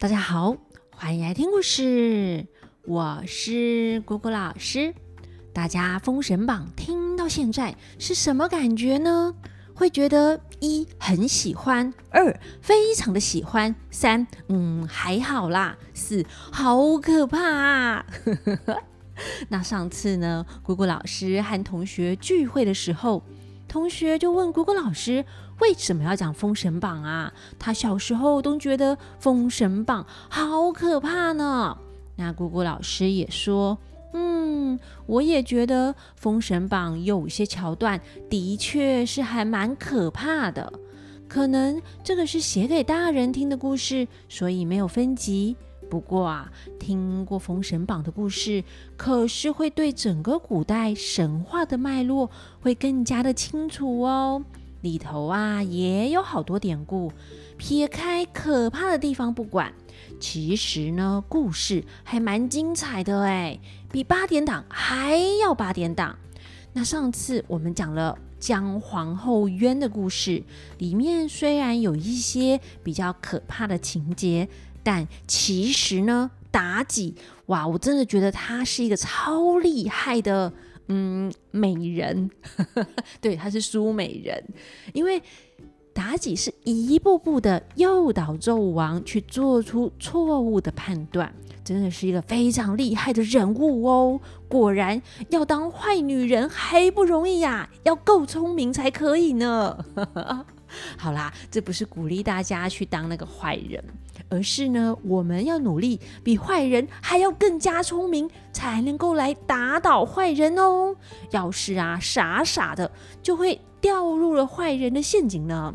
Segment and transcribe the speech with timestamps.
[0.00, 0.56] 大家好，
[0.96, 2.46] 欢迎来听故事。
[2.86, 4.94] 我是果果老师。
[5.52, 9.34] 大家《封神榜》听到现在是什么感觉呢？
[9.74, 18.02] 会觉得一很喜欢，二非常的喜欢，三嗯还好啦，四好可怕。
[19.50, 23.22] 那上次呢，果果老师和同学聚会的时候，
[23.68, 25.26] 同学就问果果老师。
[25.60, 27.32] 为什么要讲《封神榜》啊？
[27.58, 31.76] 他小时候都觉得《封神榜》好可怕呢。
[32.16, 33.78] 那姑姑老师也说，
[34.12, 40.72] 嗯，我也觉得《封神榜》有些桥段的确是还蛮可怕的。
[41.28, 45.56] 可能这个是写给大人听的故事，所以没有分级。
[45.88, 48.64] 不过啊，听过《封神榜》的故事，
[48.96, 54.44] 可是会对整个古代神话的脉络会更加的清楚哦。
[54.80, 57.12] 里头啊也有好多典故，
[57.56, 59.72] 撇开可怕的地方不管，
[60.18, 63.58] 其实呢故事还蛮精彩的哎，
[63.92, 66.16] 比八点档还要八点档。
[66.72, 70.42] 那上次我们讲了姜皇后冤的故事，
[70.78, 74.48] 里面虽然有一些比较可怕的情节，
[74.82, 77.14] 但其实呢妲己
[77.46, 80.52] 哇，我真的觉得她是一个超厉害的。
[80.92, 82.28] 嗯，美人，
[83.22, 84.44] 对，她是苏美人，
[84.92, 85.22] 因为
[85.94, 91.32] 妲己是一步步的诱导纣王去做出错误的判断，
[91.62, 94.20] 真的是一个非常厉害的人物哦。
[94.48, 99.84] 果然，要当坏女人还不容易呀，要够聪明才可以呢。
[100.98, 103.84] 好啦，这不是鼓励大家去当那个坏人，
[104.30, 110.94] 而是呢，我们要努力比坏人还要更加聪明，才能够来打倒坏人哦。
[111.32, 112.90] 要是啊傻傻的，
[113.22, 115.74] 就会掉入了坏人的陷阱呢。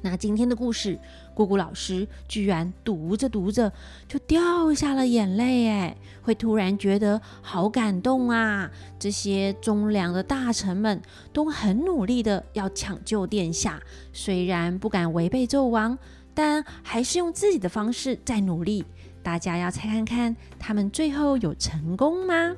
[0.00, 0.98] 那今天的故事。
[1.34, 3.72] 姑姑老师居然读着读着
[4.06, 8.70] 就掉下了眼泪，哎，会突然觉得好感动啊！
[9.00, 11.02] 这些忠良的大臣们
[11.32, 13.82] 都很努力的要抢救殿下，
[14.12, 15.98] 虽然不敢违背纣王，
[16.34, 18.84] 但还是用自己的方式在努力。
[19.22, 22.54] 大家要猜看看，他们最后有成功吗？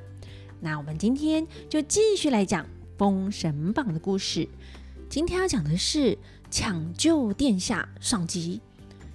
[0.59, 2.64] 那我们今天就继续来讲
[2.97, 4.48] 《封神榜》的故事。
[5.09, 6.19] 今天要讲的是
[6.50, 8.60] 抢救殿下上集。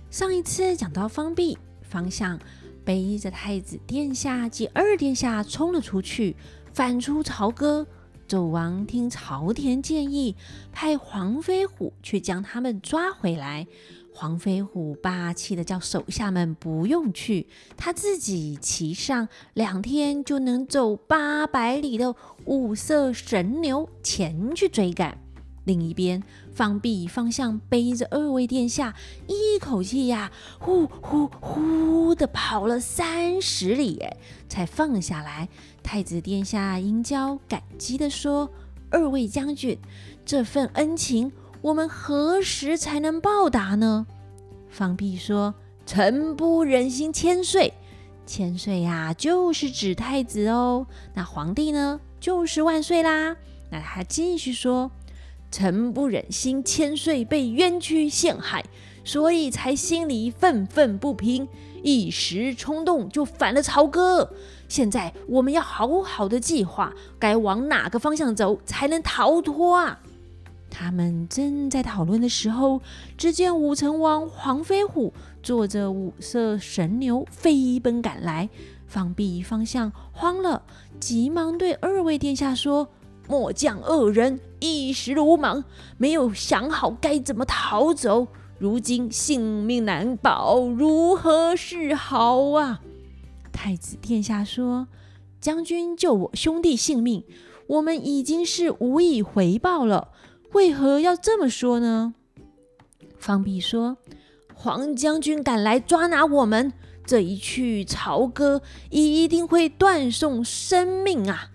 [0.09, 2.39] 上一次讲到方弼方向
[2.85, 6.35] 背着太子殿下及二殿下冲了出去，
[6.73, 7.85] 反出朝歌。
[8.29, 10.37] 纣王听朝廷建议，
[10.71, 13.67] 派黄飞虎去将他们抓回来。
[14.13, 25.17] 黄飞虎霸气的叫手下们不用去，他自己骑上两天就能走八百里的五色神牛前去追赶。
[25.63, 26.21] 另一边，
[26.53, 28.95] 方弼方向背着二位殿下，
[29.27, 34.17] 一口气呀，呼呼呼的跑了三十里，哎，
[34.49, 35.47] 才放下来。
[35.83, 38.49] 太子殿下殷郊感激的说
[38.89, 39.77] ：“二位将军，
[40.25, 44.05] 这份恩情，我们何时才能报答呢？”
[44.69, 45.53] 方弼说
[45.85, 47.73] ：“臣不忍心千岁，
[48.25, 50.85] 千岁呀，就是指太子哦。
[51.13, 53.35] 那皇帝呢，就是万岁啦。”
[53.71, 54.91] 那他继续说。
[55.53, 58.63] 臣不忍心千岁被冤屈陷害，
[59.03, 61.45] 所以才心里愤愤不平，
[61.83, 64.31] 一时冲动就反了朝歌。
[64.69, 69.99] 现在我们要好好的计划，该往哪个方向走才能逃脱啊？
[70.71, 72.81] 他们正在讨论的时候，
[73.17, 78.49] 只见武成王黄飞虎坐着五色神牛飞奔赶来，
[78.87, 80.63] 方避方向慌了，
[80.99, 82.87] 急忙对二位殿下说。
[83.27, 85.63] 末将二人一时鲁莽，
[85.97, 88.27] 没有想好该怎么逃走，
[88.57, 92.81] 如今性命难保，如何是好啊？
[93.53, 94.87] 太子殿下说
[95.39, 97.23] ：“将军救我兄弟性命，
[97.67, 100.09] 我们已经是无以回报了，
[100.53, 102.13] 为何要这么说呢？”
[103.17, 103.97] 方弼说
[104.53, 106.73] ：“黄将军赶来抓拿我们，
[107.05, 111.49] 这一去朝歌，一定会断送生命啊！”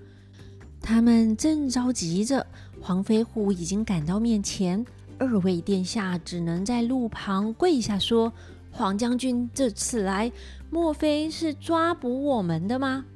[0.80, 2.46] 他们正着急着，
[2.80, 4.84] 黄飞虎已经赶到面前。
[5.18, 8.32] 二位殿下只能在路旁跪下说
[8.70, 10.30] ：“黄将军这次来，
[10.70, 13.06] 莫非是抓捕我们的吗？”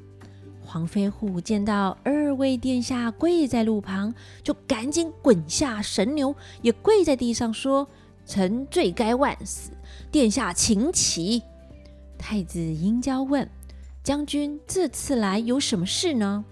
[0.73, 6.33] 黄飞虎见到二位殿下跪在路旁，就赶紧滚下神牛，
[6.63, 7.89] 也跪在地上说
[8.25, 9.73] ：“臣罪该万死，
[10.13, 11.43] 殿下请起。”
[12.17, 13.51] 太子殷郊问
[14.05, 16.45] ：“将军这次来有什么事呢？”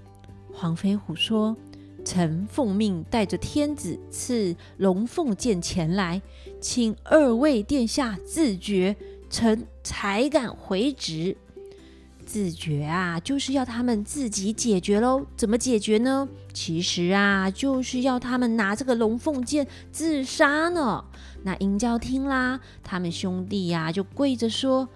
[0.53, 1.57] 黄飞虎说
[2.05, 6.21] ：“臣奉命带着天子赐龙凤剑前来，
[6.61, 8.97] 请二位殿下自觉，
[9.31, 11.37] 臣才敢回旨。
[12.29, 15.25] 自觉啊，就是要他们自己解决喽。
[15.35, 16.29] 怎么解决呢？
[16.53, 21.03] 其实啊，就是要他们拿这个龙凤剑自杀呢。
[21.43, 24.87] 那殷郊听啦，他们兄弟呀就跪着说：“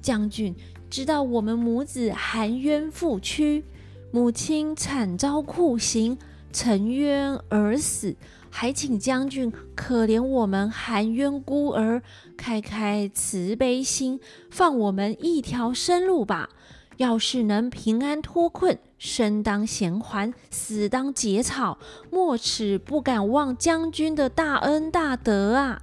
[0.00, 0.56] 将军
[0.88, 3.62] 知道我们母子含冤负屈，
[4.10, 6.16] 母亲惨遭酷刑，
[6.52, 8.16] 沉冤而死，
[8.50, 12.02] 还请将军可怜我们含冤孤儿，
[12.36, 14.20] 开开慈悲心，
[14.50, 16.50] 放我们一条生路吧。”
[16.96, 21.78] 要是能平安脱困，生当衔环，死当结草，
[22.10, 25.80] 莫齿不敢忘将军的大恩大德啊！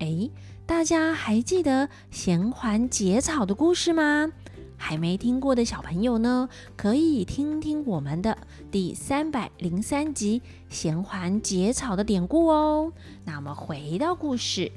[0.00, 0.28] 哎，
[0.66, 4.32] 大家还记得衔环结草的故事吗？
[4.78, 8.38] 还没听过的小朋友呢，可以听听我们的
[8.70, 10.40] 第三百零三集
[10.70, 12.90] 衔环结草的典故哦。
[13.24, 14.72] 那我们回到故事，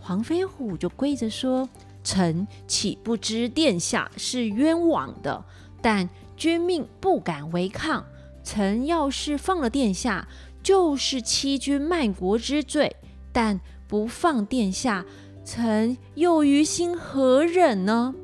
[0.00, 1.68] 黄飞虎就跪着说。
[2.02, 5.42] 臣岂不知殿下是冤枉的？
[5.80, 6.06] 但
[6.36, 8.04] 君命不敢违抗。
[8.42, 10.28] 臣要是放了殿下，
[10.62, 12.90] 就是欺君卖国之罪；
[13.32, 13.58] 但
[13.88, 15.06] 不放殿下，
[15.46, 18.14] 臣又于心何忍呢？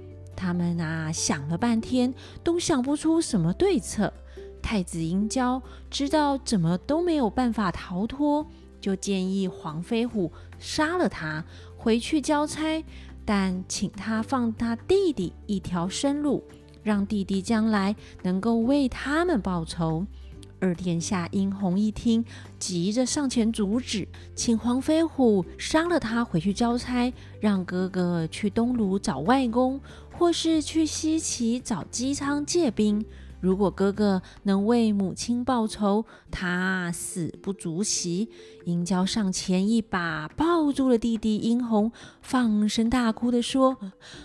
[0.40, 4.10] 他们啊，想了半天，都想不出什么对策。
[4.62, 8.46] 太子殷郊知道怎么都没有办法逃脱，
[8.80, 11.44] 就建议黄飞虎杀了他，
[11.76, 12.82] 回去交差。
[13.26, 16.42] 但请他放他弟弟一条生路，
[16.82, 20.06] 让弟弟将来能够为他们报仇。
[20.60, 22.24] 二殿下殷红一听，
[22.58, 29.80] 急着上前阻止，请黄飞虎杀了他，回去交差，让哥哥去东鲁找外公，
[30.12, 33.04] 或是去西岐找姬昌借兵。
[33.40, 38.28] 如果哥哥能为母亲报仇，他死不足惜。
[38.66, 41.90] 殷郊上前一把抱住了弟弟殷红，
[42.20, 43.78] 放声大哭的说：“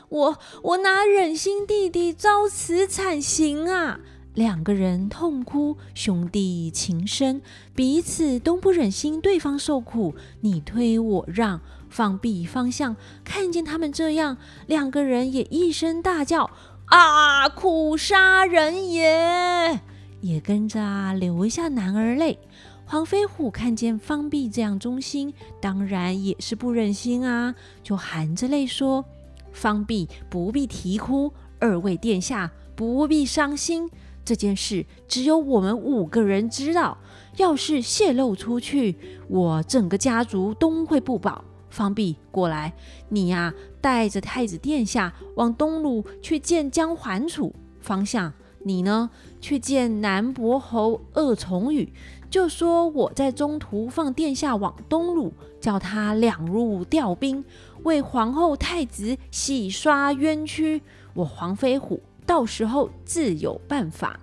[0.09, 4.01] 我我哪忍心弟弟遭此惨刑啊！”
[4.35, 7.41] 两个人痛哭，兄弟情深，
[7.73, 10.13] 彼此都不忍心对方受苦。
[10.41, 14.37] 你推我让，放避方向，看见他们这样，
[14.67, 16.51] 两个人也一声大叫。
[16.87, 17.49] 啊！
[17.49, 19.79] 苦杀人也，
[20.21, 22.37] 也跟着流下男儿泪。
[22.85, 29.03] 黄飞虎看见方碧这样忠心，当然也是不忍心啊，就含着泪说
[29.51, 33.89] ：“方碧不必啼哭，二位殿下不必伤心。
[34.25, 36.97] 这件事只有我们五个人知道，
[37.37, 38.97] 要是泄露出去，
[39.29, 42.73] 我整个家族都会不保。”方碧，过来，
[43.09, 47.53] 你呀，带着太子殿下往东鲁去见江桓楚。
[47.81, 48.31] 方向，
[48.63, 49.09] 你呢，
[49.41, 51.91] 去见南伯侯鄂崇宇，
[52.29, 57.43] 就说我在中途放殿下往东鲁，叫他两路调兵，
[57.83, 60.81] 为皇后太子洗刷冤屈。
[61.13, 64.19] 我黄飞虎到时候自有办法。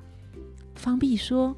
[0.75, 1.57] 方碧说。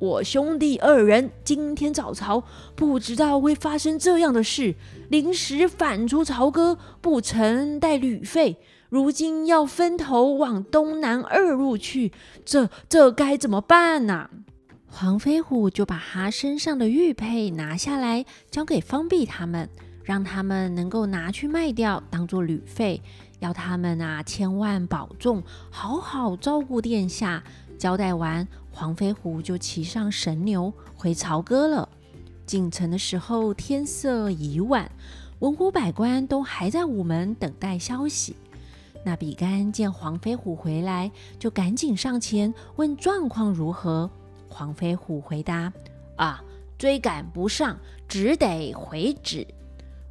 [0.00, 2.42] 我兄弟二人今天早朝，
[2.74, 4.74] 不知道会发生这样的事，
[5.10, 8.56] 临时反出朝歌，不曾带旅费，
[8.88, 12.12] 如今要分头往东南二路去，
[12.46, 14.30] 这这该怎么办呢？
[14.86, 19.68] 黄飞虎就把他身上的玉佩拿下来，交给方碧他们，
[20.02, 23.02] 让他们能够拿去卖掉，当做旅费，
[23.40, 27.42] 要他们啊千万保重，好好照顾殿下。
[27.76, 28.46] 交代完。
[28.72, 31.88] 黄飞虎就骑上神牛回朝歌了。
[32.46, 34.88] 进城的时候，天色已晚，
[35.40, 38.36] 文武百官都还在午门等待消息。
[39.04, 44.08] 那比干见黄飞虎回来，就赶紧上前问状况如何。
[44.48, 45.72] 黄飞虎回答
[46.16, 46.42] ：“啊，
[46.78, 49.46] 追赶不上，只得回旨。”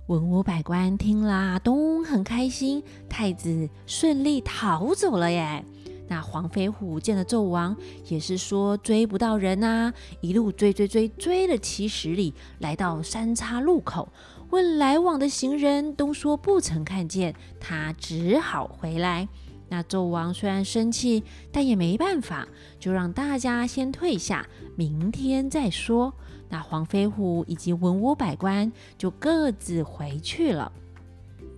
[0.10, 5.64] 文武百官听了都很开心，太子顺利逃走了耶。
[6.08, 14.10] 那黄飞虎见了纣王，也是说追不到人啊，一路追追追，追了七十里，来到三岔路口，
[14.50, 19.28] 问来往的行人，都说不曾看见，他只好回来。
[19.68, 22.48] 那纣王虽然生气，但也没办法，
[22.80, 26.16] 就让大家先退下，明天再说。
[26.50, 30.72] 那黄飞虎以及文武百官就各自回去了。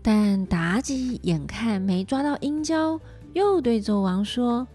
[0.03, 2.99] 但妲己眼看没抓到殷郊。
[3.33, 4.67] 又对纣王说：“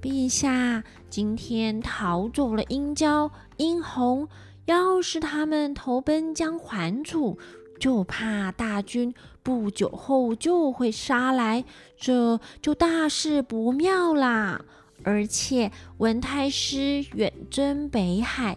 [0.00, 4.26] 陛下，今天逃走了殷郊、殷红，
[4.64, 7.36] 要是他们投奔江桓楚，
[7.78, 11.66] 就怕大军不久后就会杀来，
[11.98, 14.64] 这就大事不妙啦。
[15.02, 18.56] 而且文太师远征北海，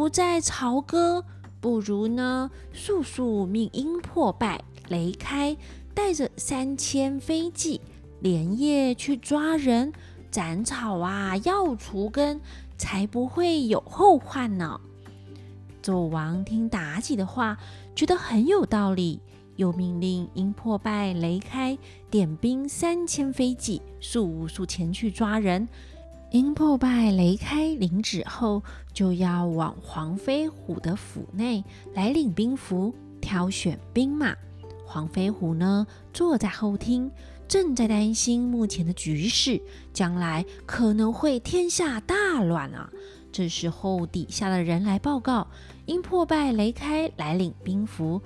[0.00, 1.22] 不在朝歌，
[1.60, 5.54] 不如呢速速命鹰破败，雷开。”
[5.92, 7.78] 带着三千飞骑，
[8.20, 9.92] 连夜去抓人，
[10.30, 12.40] 斩草啊，要除根，
[12.78, 14.80] 才不会有后患呢。
[15.82, 17.58] 纣王听妲己的话，
[17.94, 19.20] 觉得很有道理，
[19.56, 21.76] 又命令殷破败、雷开
[22.10, 25.68] 点兵三千飞骑，速速前去抓人。
[26.30, 34.36] 因破败、雷开领旨后，就要往黄飞虎的府内来领兵符，挑选兵马。
[34.86, 37.10] 黄飞虎呢，坐在后厅，
[37.48, 39.60] 正在担心目前的局势，
[39.92, 42.88] 将来可能会天下大乱啊。
[43.32, 45.48] 这时候，底下的人来报告，
[45.86, 48.22] 因破败、雷开来领兵符。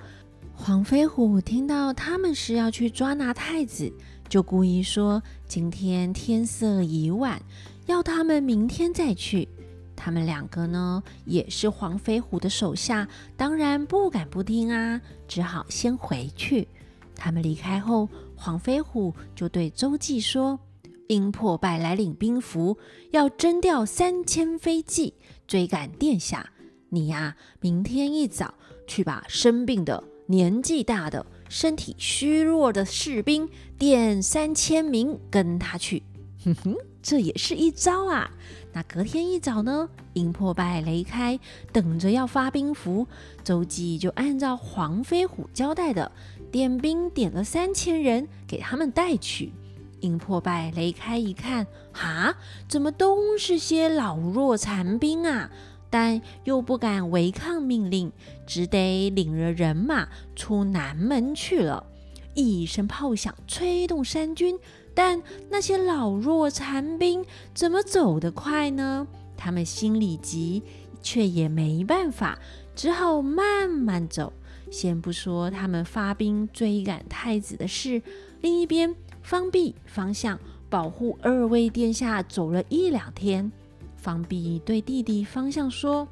[0.53, 3.91] 黄飞虎听到他们是要去抓拿太子，
[4.29, 7.41] 就故意说：“今天天色已晚。”
[7.85, 9.47] 要他们明天再去。
[9.95, 16.67] 他们两个呢，也是黄飞虎的手下，当然不敢不听啊，只好先回去。
[17.15, 20.59] 他们离开后，黄飞虎就对周记说
[21.07, 22.77] ：“因破败来领兵符，
[23.11, 25.13] 要征调三千飞骑
[25.47, 26.51] 追赶殿下。
[26.89, 28.53] 你呀，明天一早
[28.85, 33.49] 去把生病的、年纪大的、身体虚弱的士兵
[33.79, 36.03] 点三千名，跟他去。”
[36.43, 36.75] 哼哼。
[37.05, 38.31] 这也是一招啊！
[38.73, 41.39] 那隔天一早呢，阴破败雷开，
[41.71, 43.05] 等着要发兵符。
[43.43, 46.11] 周记就按照黄飞虎交代的，
[46.51, 49.53] 点兵点了三千人，给他们带去。
[49.99, 52.35] 阴破败雷开一看，哈，
[52.67, 55.51] 怎么都是些老弱残兵啊？
[55.91, 58.11] 但又不敢违抗命令，
[58.47, 61.85] 只得领着人马出南门去了。
[62.33, 64.57] 一声炮响，催动山军。
[64.95, 67.23] 但那些老弱残兵
[67.53, 69.05] 怎么走得快呢？
[69.37, 70.63] 他们心里急，
[71.01, 72.39] 却也没办法，
[72.73, 74.31] 只好慢慢走。
[74.71, 78.01] 先不说他们发兵追赶太子的事，
[78.41, 83.51] 另一边，方弼方向保护二位殿下走了一两天。
[83.97, 86.07] 方弼对弟弟方向说：“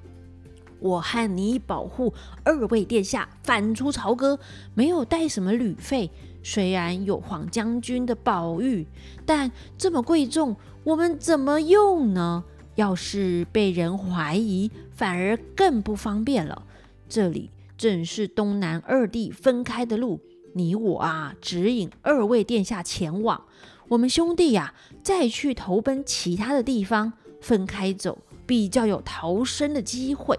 [0.79, 2.13] 我和你保护
[2.43, 4.37] 二位殿下反出朝歌，
[4.73, 6.11] 没有带什么旅费。”
[6.43, 8.85] 虽然有黄将军的宝玉，
[9.25, 12.43] 但这么贵重，我们怎么用呢？
[12.75, 16.63] 要是被人怀疑，反而更不方便了。
[17.07, 20.19] 这里正是东南二地分开的路，
[20.53, 23.41] 你我啊，指引二位殿下前往。
[23.89, 24.73] 我们兄弟呀，
[25.03, 30.37] 再去投奔其他的地方，分开走，比较有逃生的机会。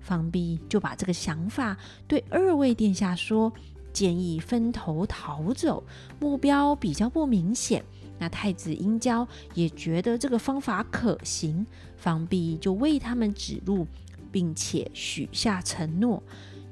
[0.00, 3.52] 方弼就把这个想法对二位殿下说。
[3.98, 5.82] 建议分头逃走，
[6.20, 7.84] 目标比较不明显。
[8.16, 13.88] 那太子殷郊也觉得这个方法可行，方弼就为他们指路，
[14.30, 16.22] 并且许下承诺：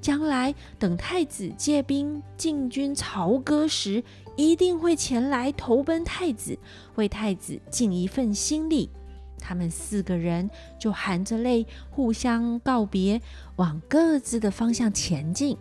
[0.00, 4.04] 将来等太子借兵进军朝歌时，
[4.37, 6.56] 一定会前来投奔太子，
[6.95, 8.88] 为太子尽一份心力。
[9.40, 13.21] 他们四个人就含着泪互相告别，
[13.56, 15.56] 往各自的方向前进。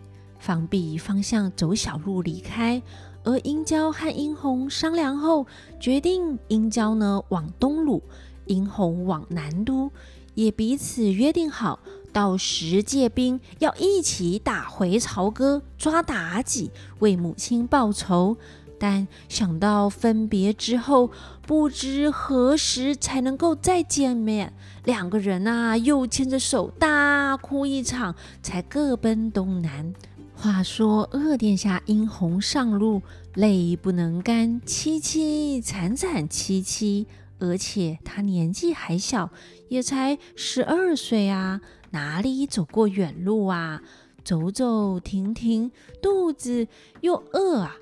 [0.46, 2.80] 方弼方向走小路离开，
[3.24, 5.44] 而殷郊和殷红商量后，
[5.80, 8.00] 决定殷郊呢往东鲁，
[8.44, 9.90] 殷红往南都，
[10.34, 11.80] 也彼此约定好，
[12.12, 18.36] 到时借兵要一起打回朝歌，抓妲己，为母亲报仇。
[18.78, 21.10] 但想到分别之后，
[21.44, 24.52] 不知何时才能够再见面，
[24.84, 29.92] 两个人啊又牵着手大哭一场，才各奔东南。
[30.38, 33.00] 话说二殿下因红上路，
[33.34, 37.06] 泪不能干，凄凄惨惨戚戚。
[37.38, 39.30] 而且他年纪还小，
[39.68, 43.80] 也才十二岁啊，哪里走过远路啊？
[44.22, 46.68] 走走停停，肚子
[47.00, 47.76] 又饿啊！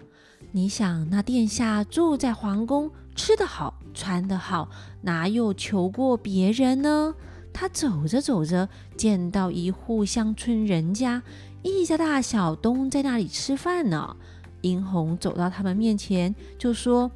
[0.52, 4.68] 你想，那殿下住在皇宫，吃得好，穿得好，
[5.02, 7.14] 哪有求过别人呢？
[7.54, 11.22] 他走着走着，见到一户乡村人家。
[11.62, 14.14] 一家大小都在那里吃饭呢。
[14.60, 17.10] 殷红走到他们面前，就说：“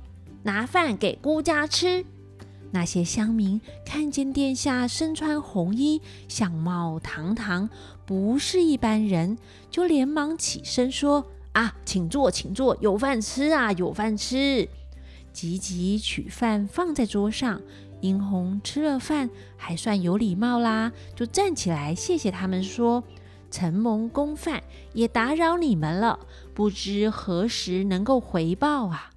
[0.45, 2.05] 拿饭给孤家吃。”
[2.71, 7.69] 那些乡民看见殿下身穿红衣，相貌堂堂，
[8.07, 9.37] 不是一般人，
[9.71, 14.69] 就连忙起身说：“啊，请坐，请坐，有饭吃啊，有饭吃。”
[15.33, 17.61] 急急取饭放在桌上。
[18.01, 23.03] 殷红吃了饭，还算有礼貌啦，就站起来谢谢他们说。
[23.51, 24.63] 承蒙公饭，
[24.93, 26.19] 也打扰你们了，
[26.53, 29.11] 不知何时能够回报啊？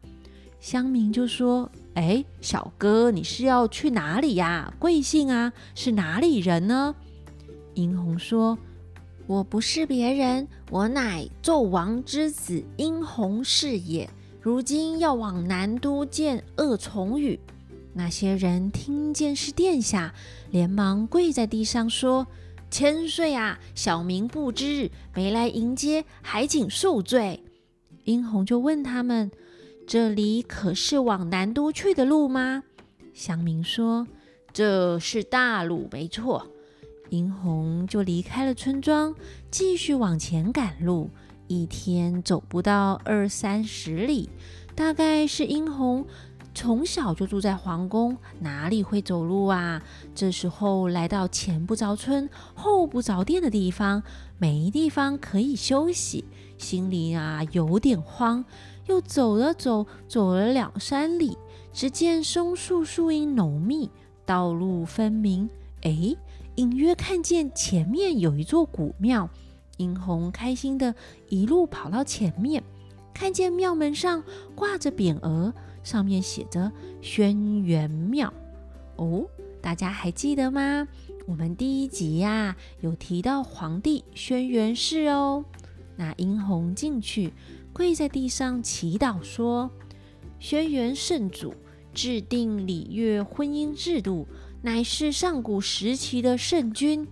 [0.61, 4.73] 乡民就说：“哎，小哥，你是要去哪里呀？
[4.79, 5.51] 贵姓啊？
[5.75, 6.95] 是哪里人呢？”
[7.75, 8.57] 殷红说
[9.27, 14.09] ：“我不是别人，我乃纣王之子殷红是也。
[14.39, 17.38] 如今要往南都见恶虫语。”
[17.93, 20.13] 那些人听见是殿下，
[20.50, 22.25] 连忙跪在地上说
[22.71, 27.43] ：“千岁啊，小民不知，没来迎接，还请恕罪。”
[28.05, 29.29] 殷红就问他们
[29.86, 32.63] ：“这里可是往南都去的路吗？”
[33.13, 34.07] 乡民说
[34.53, 36.48] ：“这是大路，没错。”
[37.10, 39.13] 殷红就离开了村庄，
[39.51, 41.10] 继续往前赶路。
[41.48, 44.29] 一天走不到二三十里，
[44.74, 46.07] 大概是殷红。
[46.53, 49.81] 从小就住在皇宫，哪里会走路啊？
[50.13, 54.03] 这时候来到前不着村后不着店的地方，
[54.38, 56.25] 没地方可以休息，
[56.58, 58.43] 心里啊有点慌。
[58.88, 61.38] 又走了走，走了两三里，
[61.72, 63.89] 只见松树树荫浓密，
[64.25, 65.50] 道路分明。
[65.84, 66.15] 哎，
[66.55, 69.29] 隐约看见前面有一座古庙。
[69.77, 70.93] 殷红开心的
[71.29, 72.62] 一路跑到前面，
[73.13, 75.53] 看见庙门上挂着匾额。
[75.83, 76.71] 上面写着
[77.01, 78.33] “轩辕庙”
[78.97, 79.25] 哦，
[79.61, 80.88] 大家还记得吗？
[81.27, 85.45] 我们第一集呀有提到皇帝轩辕氏哦。
[85.95, 87.31] 那殷红进去，
[87.71, 89.69] 跪在地上祈祷说
[90.39, 91.53] ：“轩辕圣祖
[91.93, 94.27] 制定礼乐婚姻制度，
[94.63, 97.07] 乃是上古时期的圣君。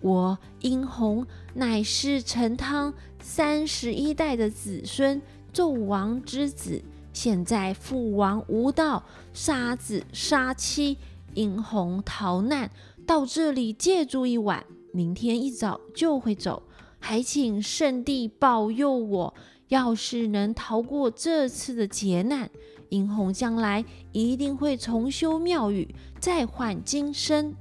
[0.00, 6.82] 我殷红乃是陈汤三十一代的子孙，纣王之子。”
[7.14, 10.98] 现在父王无道，杀子杀妻，
[11.32, 12.70] 殷红逃难
[13.06, 16.64] 到这里借住一晚，明天一早就会走。
[16.98, 19.34] 还请圣帝保佑我，
[19.68, 22.50] 要是能逃过这次的劫难，
[22.88, 27.54] 殷红将来一定会重修庙宇，再换今生。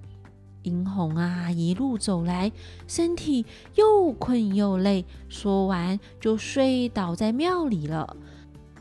[0.63, 2.51] 殷红啊，一路走来，
[2.87, 3.45] 身体
[3.75, 8.15] 又困又累，说完就睡倒在庙里了。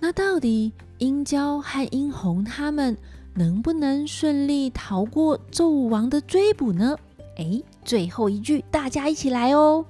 [0.04, 2.96] 那到底殷郊和殷红他们
[3.34, 6.96] 能不能顺利逃过纣王的追捕呢？
[7.36, 9.86] 哎，最后一句大家一起来哦！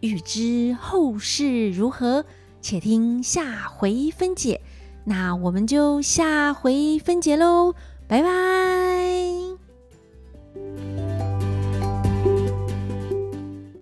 [0.00, 2.22] 欲知后事如何，
[2.60, 4.60] 且听下回分解。
[5.04, 7.74] 那我们就下回分解喽，
[8.06, 9.35] 拜拜。